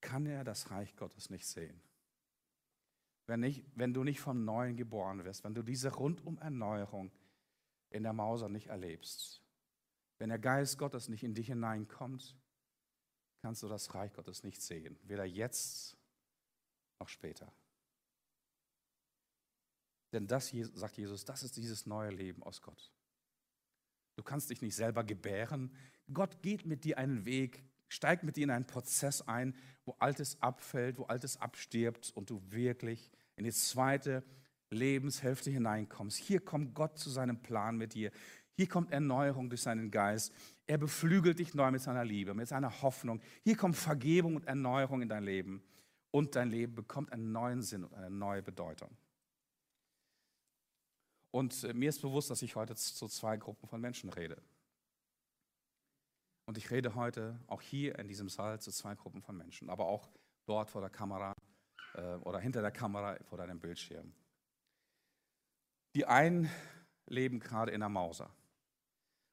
[0.00, 1.80] kann er das Reich Gottes nicht sehen.
[3.26, 7.10] Wenn, nicht, wenn du nicht vom Neuen geboren wirst, wenn du diese rundum Erneuerung
[7.90, 9.42] in der Mauser nicht erlebst,
[10.18, 12.36] wenn der Geist Gottes nicht in dich hineinkommt,
[13.42, 15.96] kannst du das Reich Gottes nicht sehen, weder jetzt
[16.98, 17.52] noch später.
[20.14, 22.92] Denn das, sagt Jesus, das ist dieses neue Leben aus Gott.
[24.16, 25.74] Du kannst dich nicht selber gebären.
[26.12, 30.40] Gott geht mit dir einen Weg, steigt mit dir in einen Prozess ein, wo Altes
[30.40, 34.22] abfällt, wo Altes abstirbt und du wirklich in die zweite
[34.70, 36.16] Lebenshälfte hineinkommst.
[36.16, 38.12] Hier kommt Gott zu seinem Plan mit dir.
[38.56, 40.32] Hier kommt Erneuerung durch seinen Geist.
[40.66, 43.20] Er beflügelt dich neu mit seiner Liebe, mit seiner Hoffnung.
[43.42, 45.64] Hier kommt Vergebung und Erneuerung in dein Leben.
[46.12, 48.96] Und dein Leben bekommt einen neuen Sinn und eine neue Bedeutung.
[51.34, 54.40] Und äh, mir ist bewusst, dass ich heute zu zwei Gruppen von Menschen rede.
[56.46, 59.86] Und ich rede heute auch hier in diesem Saal zu zwei Gruppen von Menschen, aber
[59.86, 60.08] auch
[60.46, 61.32] dort vor der Kamera
[61.94, 64.14] äh, oder hinter der Kamera vor deinem Bildschirm.
[65.96, 66.48] Die einen
[67.06, 68.32] leben gerade in der Mauser.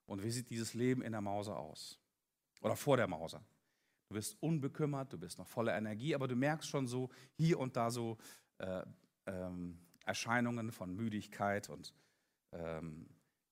[0.08, 2.00] Und wie sieht dieses Leben in der Mauser aus?
[2.64, 3.46] Oder vor der Mauser?
[4.10, 7.78] Du bist unbekümmert, du bist noch voller Energie, aber du merkst schon so hier und
[7.78, 8.18] da so
[8.58, 8.84] äh,
[9.28, 11.94] ähm, Erscheinungen von Müdigkeit und
[12.52, 13.08] ähm,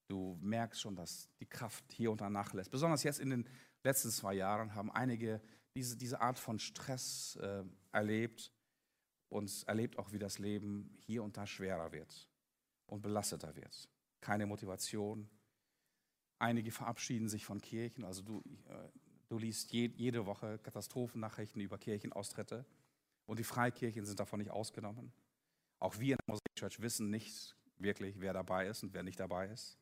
[0.08, 2.72] du merkst schon, dass die Kraft hier und da nachlässt.
[2.72, 3.50] Besonders jetzt in den
[3.84, 5.42] letzten zwei Jahren haben einige
[5.76, 8.52] diese, diese Art von Stress äh, erlebt
[9.30, 12.30] und erlebt auch, wie das Leben hier und da schwerer wird
[12.88, 13.88] und belasteter wird.
[14.22, 15.30] Keine Motivation.
[16.40, 18.04] Einige verabschieden sich von Kirchen.
[18.04, 18.90] Also du, äh,
[19.28, 22.66] du liest je, jede Woche Katastrophennachrichten über Kirchenaustritte
[23.26, 25.14] und die Freikirchen sind davon nicht ausgenommen.
[25.80, 29.20] Auch wir in der Mosaic Church wissen nicht wirklich, wer dabei ist und wer nicht
[29.20, 29.78] dabei ist.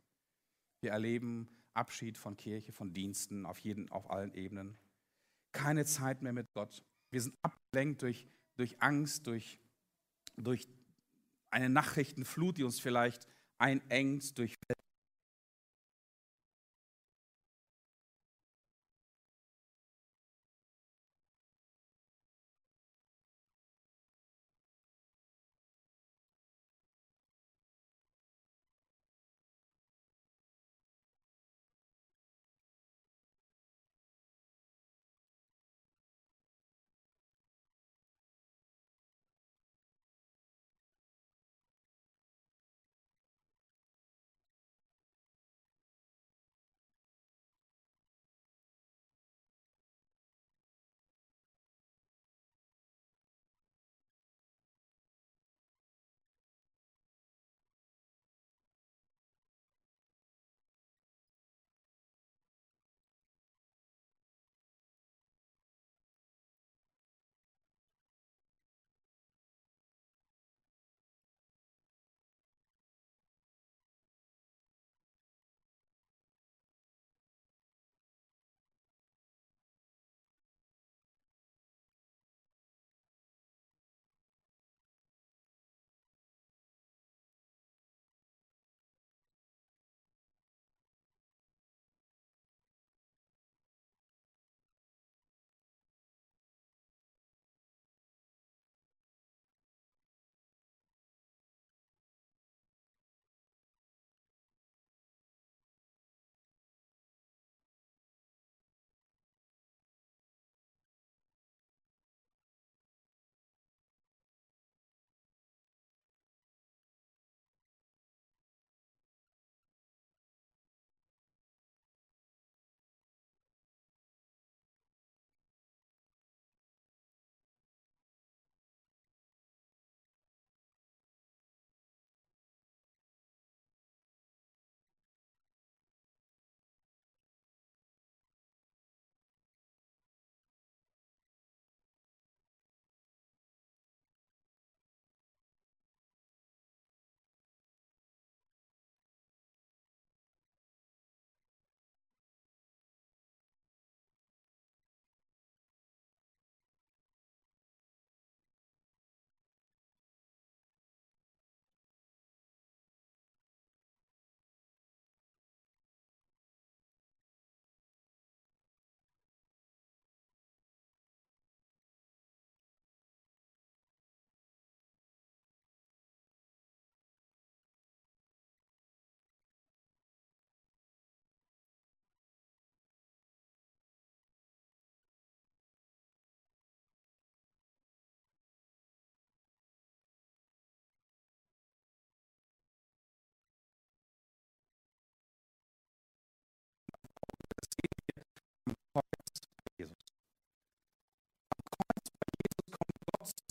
[0.82, 4.78] Wir erleben Abschied von Kirche, von Diensten auf, jeden, auf allen Ebenen.
[5.52, 6.84] Keine Zeit mehr mit Gott.
[7.10, 9.60] Wir sind abgelenkt durch, durch Angst, durch,
[10.36, 10.68] durch
[11.50, 14.56] eine Nachrichtenflut, die uns vielleicht einengt, durch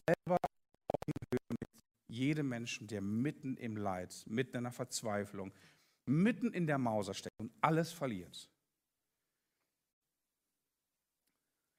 [0.08, 0.38] selber
[1.06, 1.68] mit
[2.08, 5.52] jedem Menschen, der mitten im Leid, mitten in der Verzweiflung,
[6.06, 8.48] mitten in der Mauser steckt und alles verliert.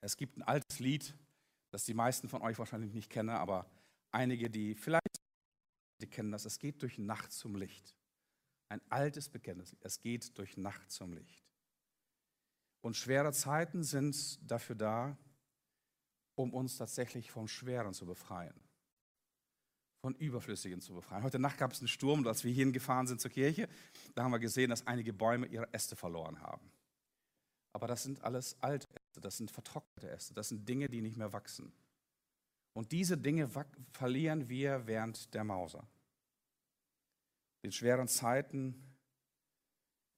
[0.01, 1.15] Es gibt ein altes Lied,
[1.71, 3.69] das die meisten von euch wahrscheinlich nicht kennen, aber
[4.11, 5.17] einige, die vielleicht
[6.01, 6.45] die kennen das.
[6.45, 7.95] Es geht durch Nacht zum Licht.
[8.69, 9.75] Ein altes Bekenntnis.
[9.81, 11.43] Es geht durch Nacht zum Licht.
[12.81, 15.17] Und schwere Zeiten sind dafür da,
[16.38, 18.54] um uns tatsächlich vom Schweren zu befreien,
[20.02, 21.23] von Überflüssigen zu befreien.
[21.23, 23.67] Heute Nacht gab es einen Sturm als wir hierhin gefahren sind zur Kirche,
[24.13, 26.71] da haben wir gesehen, dass einige Bäume ihre Äste verloren haben.
[27.73, 31.17] Aber das sind alles alte Äste, das sind vertrocknete Äste, das sind Dinge, die nicht
[31.17, 31.73] mehr wachsen.
[32.73, 33.50] Und diese Dinge
[33.91, 35.88] verlieren wir während der Mauser.
[37.63, 38.95] In schweren Zeiten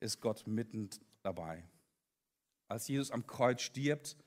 [0.02, 0.90] ist Gott mitten
[1.22, 1.64] dabei.
[2.68, 4.18] Als Jesus am Kreuz stirbt,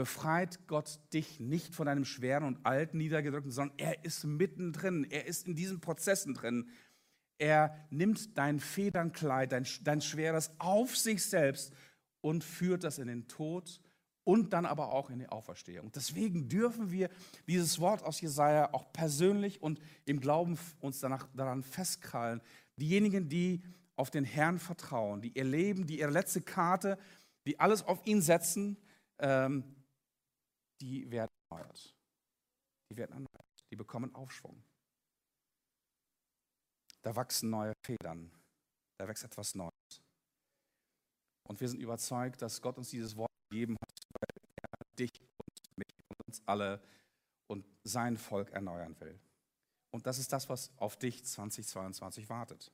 [0.00, 5.26] befreit Gott dich nicht von einem schweren und alten Niedergedrückten, sondern er ist mittendrin, er
[5.26, 6.70] ist in diesen Prozessen drin.
[7.36, 11.74] Er nimmt dein Federnkleid, dein, dein schweres auf sich selbst
[12.22, 13.82] und führt das in den Tod
[14.24, 15.92] und dann aber auch in die Auferstehung.
[15.92, 17.10] Deswegen dürfen wir
[17.46, 22.40] dieses Wort aus Jesaja auch persönlich und im Glauben uns danach, daran festkrallen.
[22.76, 23.62] Diejenigen, die
[23.96, 26.96] auf den Herrn vertrauen, die ihr Leben, die ihre letzte Karte,
[27.44, 28.78] die alles auf ihn setzen,
[29.18, 29.64] ähm,
[30.80, 31.94] die werden erneuert.
[32.90, 33.64] Die werden erneuert.
[33.70, 34.62] Die bekommen Aufschwung.
[37.02, 38.30] Da wachsen neue Federn.
[38.98, 39.70] Da wächst etwas Neues.
[41.48, 45.78] Und wir sind überzeugt, dass Gott uns dieses Wort gegeben hat, weil er dich und
[45.78, 46.82] mich und uns alle
[47.48, 49.18] und sein Volk erneuern will.
[49.90, 52.70] Und das ist das, was auf dich 2022 wartet.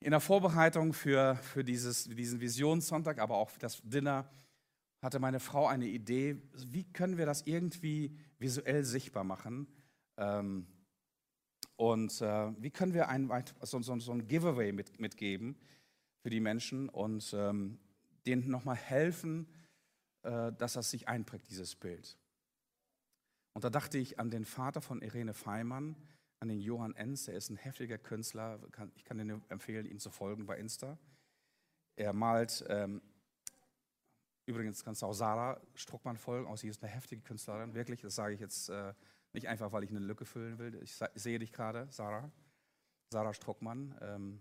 [0.00, 4.30] In der Vorbereitung für, für dieses, diesen Visionssonntag, aber auch für das Dinner,
[5.04, 9.68] hatte meine Frau eine Idee, wie können wir das irgendwie visuell sichtbar machen?
[10.16, 10.66] Ähm,
[11.76, 15.56] und äh, wie können wir ein, so, so, so ein Giveaway mit, mitgeben
[16.22, 17.78] für die Menschen und ähm,
[18.26, 19.46] denen nochmal helfen,
[20.22, 22.16] äh, dass das sich einprägt, dieses Bild.
[23.52, 25.96] Und da dachte ich an den Vater von Irene Feimann,
[26.40, 28.58] an den Johann Enz, der ist ein heftiger Künstler,
[28.96, 30.98] ich kann dir empfehlen, ihm zu folgen bei Insta.
[31.96, 33.02] Er malt ähm,
[34.46, 36.46] Übrigens kannst du auch Sarah Struckmann folgen.
[36.46, 38.02] Auch sie ist eine heftige Künstlerin, wirklich.
[38.02, 38.92] Das sage ich jetzt äh,
[39.32, 40.74] nicht einfach, weil ich eine Lücke füllen will.
[40.82, 42.30] Ich, ich sehe dich gerade, Sarah.
[43.10, 43.96] Sarah Struckmann.
[44.00, 44.40] Ähm.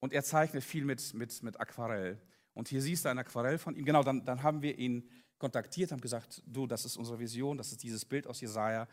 [0.00, 2.20] Und er zeichnet viel mit, mit, mit Aquarell.
[2.54, 3.84] Und hier siehst du ein Aquarell von ihm.
[3.84, 7.72] Genau, dann, dann haben wir ihn kontaktiert, haben gesagt, du, das ist unsere Vision, das
[7.72, 8.86] ist dieses Bild aus Jesaja.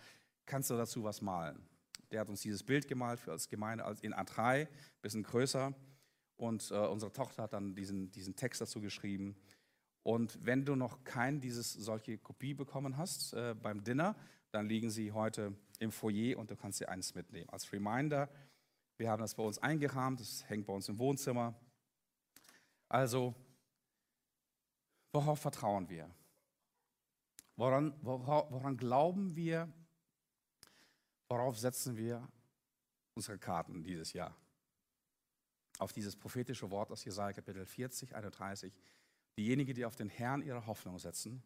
[0.46, 1.68] Kannst du dazu was malen?
[2.12, 4.68] Der hat uns dieses Bild gemalt für als Gemeinde als in A3,
[5.02, 5.74] bisschen größer.
[6.38, 9.36] Und äh, unsere Tochter hat dann diesen, diesen Text dazu geschrieben.
[10.10, 14.16] Und wenn du noch kein dieses solche Kopie bekommen hast äh, beim Dinner,
[14.50, 17.48] dann liegen sie heute im Foyer und du kannst dir eins mitnehmen.
[17.52, 18.28] Als Reminder,
[18.98, 21.54] wir haben das bei uns eingerahmt, das hängt bei uns im Wohnzimmer.
[22.88, 23.36] Also,
[25.14, 26.10] worauf vertrauen wir?
[27.56, 29.72] Woran, woran, woran glauben wir?
[31.28, 32.28] Worauf setzen wir
[33.14, 34.36] unsere Karten dieses Jahr?
[35.78, 38.74] Auf dieses prophetische Wort aus Jesaja Kapitel 40, 31.
[39.40, 41.42] Diejenigen, die auf den Herrn ihre Hoffnung setzen,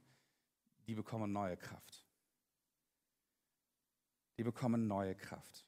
[0.88, 2.08] die bekommen neue Kraft.
[4.40, 5.68] Die bekommen neue Kraft.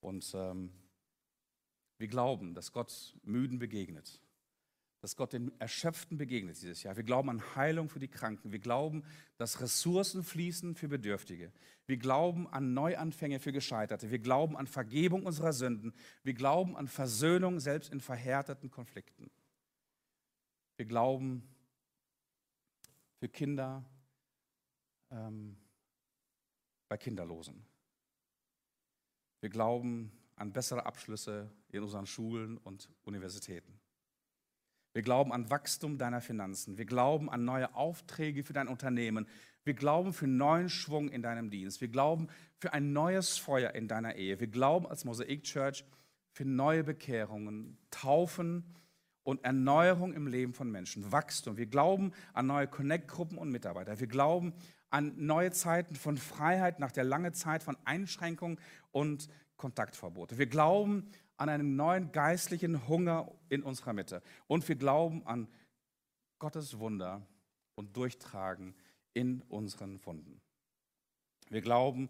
[0.00, 0.72] Und ähm,
[1.98, 4.18] wir glauben, dass Gott Müden begegnet,
[5.02, 6.96] dass Gott den Erschöpften begegnet dieses Jahr.
[6.96, 8.52] Wir glauben an Heilung für die Kranken.
[8.52, 9.04] Wir glauben,
[9.36, 11.52] dass Ressourcen fließen für Bedürftige.
[11.84, 14.10] Wir glauben an Neuanfänge für Gescheiterte.
[14.10, 15.92] Wir glauben an Vergebung unserer Sünden.
[16.22, 19.30] Wir glauben an Versöhnung selbst in verhärteten Konflikten.
[20.76, 21.42] Wir glauben
[23.20, 23.84] für Kinder
[25.10, 25.56] ähm,
[26.88, 27.64] bei Kinderlosen.
[29.40, 33.78] Wir glauben an bessere Abschlüsse in unseren Schulen und Universitäten.
[34.92, 36.78] Wir glauben an Wachstum deiner Finanzen.
[36.78, 39.26] Wir glauben an neue Aufträge für dein Unternehmen.
[39.64, 41.80] Wir glauben für neuen Schwung in deinem Dienst.
[41.80, 44.38] Wir glauben für ein neues Feuer in deiner Ehe.
[44.38, 45.84] Wir glauben als Mosaik Church
[46.32, 48.64] für neue Bekehrungen, Taufen
[49.24, 51.56] und Erneuerung im Leben von Menschen, Wachstum.
[51.56, 53.98] Wir glauben an neue Connect-Gruppen und Mitarbeiter.
[53.98, 54.52] Wir glauben
[54.90, 58.60] an neue Zeiten von Freiheit nach der langen Zeit von Einschränkungen
[58.92, 60.38] und Kontaktverbote.
[60.38, 64.22] Wir glauben an einen neuen geistlichen Hunger in unserer Mitte.
[64.46, 65.48] Und wir glauben an
[66.38, 67.26] Gottes Wunder
[67.74, 68.74] und Durchtragen
[69.14, 70.40] in unseren Wunden.
[71.48, 72.08] Wir glauben,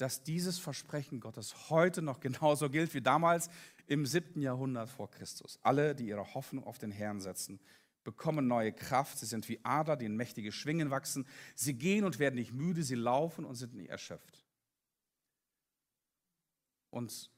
[0.00, 3.50] dass dieses Versprechen Gottes heute noch genauso gilt wie damals
[3.86, 5.58] im siebten Jahrhundert vor Christus.
[5.62, 7.60] Alle, die ihre Hoffnung auf den Herrn setzen,
[8.02, 9.18] bekommen neue Kraft.
[9.18, 11.26] Sie sind wie Adler, die in mächtige Schwingen wachsen.
[11.54, 14.46] Sie gehen und werden nicht müde, sie laufen und sind nicht erschöpft.
[16.88, 17.30] Und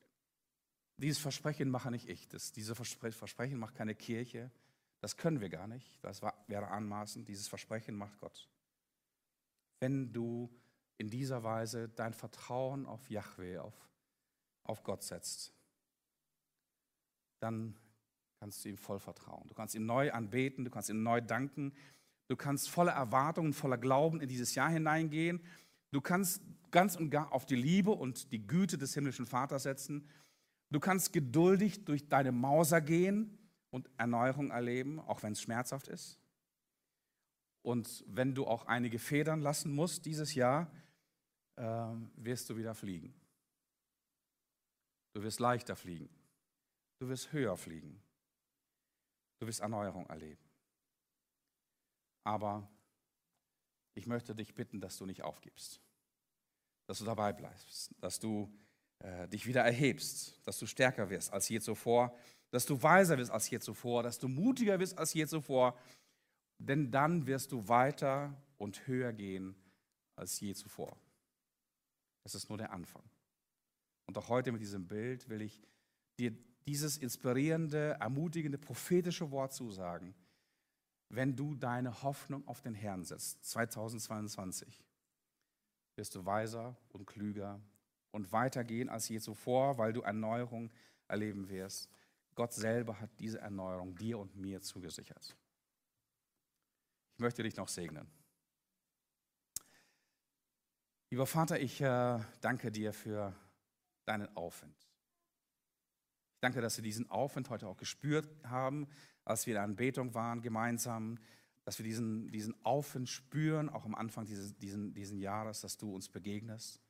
[0.99, 2.29] dieses Versprechen mache nicht ich.
[2.29, 4.53] Das, diese Versprechen macht keine Kirche.
[5.01, 5.99] Das können wir gar nicht.
[6.05, 7.27] Das wäre anmaßend.
[7.29, 8.49] Dieses Versprechen macht Gott.
[9.81, 10.49] Wenn du
[11.03, 13.75] in dieser Weise dein Vertrauen auf Yahweh, auf,
[14.63, 15.53] auf Gott setzt,
[17.41, 17.77] dann
[18.39, 19.49] kannst du ihm voll vertrauen.
[19.49, 21.73] Du kannst ihm neu anbeten, du kannst ihm neu danken,
[22.29, 25.41] du kannst voller Erwartungen, voller Glauben in dieses Jahr hineingehen.
[25.91, 26.41] Du kannst
[26.71, 30.09] ganz und gar auf die Liebe und die Güte des himmlischen Vaters setzen.
[30.71, 33.37] Du kannst geduldig durch deine Mauser gehen
[33.71, 36.21] und Erneuerung erleben, auch wenn es schmerzhaft ist.
[37.63, 40.71] Und wenn du auch einige Federn lassen musst dieses Jahr,
[41.57, 43.15] wirst du wieder fliegen.
[45.15, 46.09] Du wirst leichter fliegen.
[46.99, 48.03] Du wirst höher fliegen.
[49.39, 50.43] Du wirst Erneuerung erleben.
[52.25, 52.71] Aber
[53.95, 55.81] ich möchte dich bitten, dass du nicht aufgibst,
[56.87, 58.51] dass du dabei bleibst, dass du
[59.01, 62.17] äh, dich wieder erhebst, dass du stärker wirst als je zuvor,
[62.51, 65.77] dass du weiser wirst als je zuvor, dass du mutiger wirst als je zuvor,
[66.59, 69.57] denn dann wirst du weiter und höher gehen
[70.15, 70.97] als je zuvor.
[72.23, 73.03] Das ist nur der Anfang.
[74.07, 75.63] Und auch heute mit diesem Bild will ich
[76.19, 76.33] dir
[76.67, 80.15] dieses inspirierende, ermutigende, prophetische Wort zusagen.
[81.09, 84.83] Wenn du deine Hoffnung auf den Herrn setzt, 2022,
[85.97, 87.61] wirst du weiser und klüger
[88.13, 90.71] und weitergehen als je zuvor, weil du Erneuerung
[91.09, 91.91] erleben wirst.
[92.35, 95.37] Gott selber hat diese Erneuerung dir und mir zugesichert.
[97.15, 98.11] Ich möchte dich noch segnen.
[101.13, 103.37] Lieber Vater, ich äh, danke dir für
[104.07, 104.75] deinen Aufwind.
[106.33, 108.89] Ich danke, dass wir diesen Aufwind heute auch gespürt haben,
[109.23, 111.19] als wir in der Anbetung waren gemeinsam,
[111.65, 115.95] dass wir diesen, diesen Aufwind spüren, auch am Anfang dieses diesen, diesen Jahres, dass du
[115.95, 116.81] uns begegnest.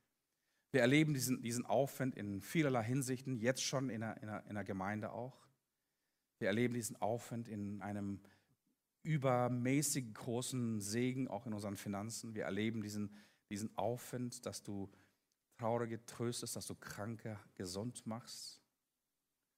[0.71, 4.55] Wir erleben diesen, diesen Aufwind in vielerlei Hinsichten, jetzt schon in der, in, der, in
[4.55, 5.49] der Gemeinde auch.
[6.39, 8.21] Wir erleben diesen Aufwind in einem
[9.03, 12.37] übermäßig großen Segen, auch in unseren Finanzen.
[12.37, 13.11] Wir erleben diesen
[13.53, 14.91] diesen Aufwind, dass du
[15.59, 18.61] Traurige tröstest, dass du Kranke gesund machst,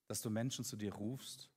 [0.09, 1.49] dass du Menschen zu dir rufst.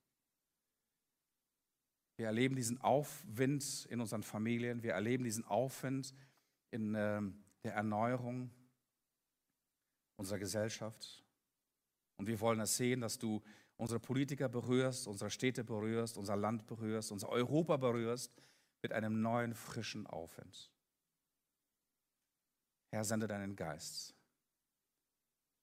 [2.16, 6.14] Wir erleben diesen Aufwind in unseren Familien, wir erleben diesen Aufwind
[6.70, 7.20] in äh,
[7.64, 8.50] der Erneuerung
[10.16, 11.24] unserer Gesellschaft.
[12.16, 13.42] Und wir wollen es sehen, dass du
[13.76, 18.32] unsere Politiker berührst, unsere Städte berührst, unser Land berührst, unser Europa berührst
[18.82, 20.70] mit einem neuen, frischen Aufwind.
[22.90, 24.14] Herr, sende deinen Geist.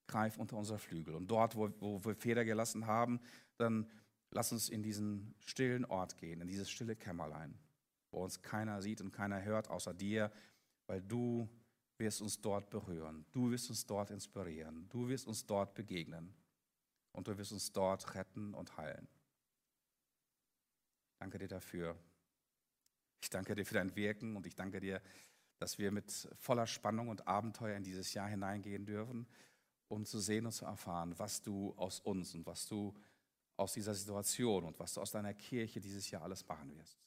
[0.08, 1.16] Greif unter unser Flügel.
[1.16, 3.20] Und dort, wo, wo wir Feder gelassen haben,
[3.58, 3.90] dann
[4.32, 7.58] lass uns in diesen stillen Ort gehen, in dieses stille Kämmerlein,
[8.12, 10.32] wo uns keiner sieht und keiner hört außer dir,
[10.88, 11.50] weil du
[11.98, 13.26] wirst uns dort berühren.
[13.32, 14.88] Du wirst uns dort inspirieren.
[14.90, 16.34] Du wirst uns dort begegnen.
[17.14, 19.08] Und du wirst uns dort retten und heilen.
[21.20, 21.98] Danke dir dafür.
[23.22, 25.02] Ich danke dir für dein Wirken und ich danke dir,
[25.58, 29.28] dass wir mit voller Spannung und Abenteuer in dieses Jahr hineingehen dürfen,
[29.88, 32.94] um zu sehen und zu erfahren, was du aus uns und was du
[33.58, 37.00] aus dieser Situation und was du aus deiner Kirche dieses Jahr alles machen wirst.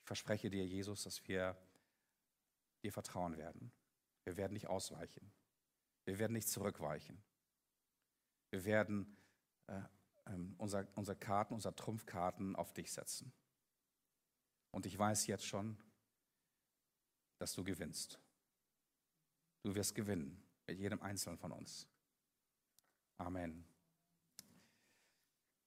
[0.00, 1.56] Ich verspreche dir, Jesus, dass wir
[2.82, 3.70] dir vertrauen werden.
[4.24, 5.32] Wir werden nicht ausweichen.
[6.04, 7.22] Wir werden nicht zurückweichen.
[8.50, 9.16] Wir werden
[9.66, 9.80] äh,
[10.26, 13.32] äh, unsere, unsere Karten, unsere Trumpfkarten auf dich setzen.
[14.70, 15.76] Und ich weiß jetzt schon,
[17.42, 18.20] dass du gewinnst.
[19.64, 21.88] Du wirst gewinnen mit jedem Einzelnen von uns.
[23.18, 23.64] Amen.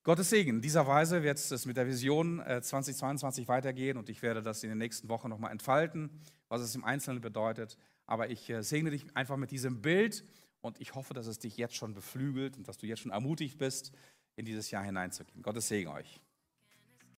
[0.04, 0.56] Gottes Segen.
[0.56, 4.64] In dieser Weise wird es mit der Vision 2022 äh, weitergehen und ich werde das
[4.64, 6.10] in den nächsten Wochen nochmal entfalten,
[6.48, 7.78] was es im Einzelnen bedeutet.
[8.06, 10.24] Aber ich äh, segne dich einfach mit diesem Bild
[10.62, 13.58] und ich hoffe, dass es dich jetzt schon beflügelt und dass du jetzt schon ermutigt
[13.58, 13.92] bist,
[14.38, 15.42] in dieses Jahr hineinzugehen.
[15.42, 16.22] Gottes Segen euch.